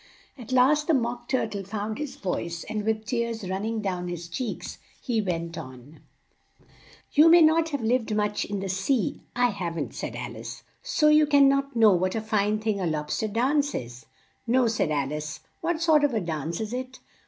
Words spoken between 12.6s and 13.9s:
a Lob ster Dance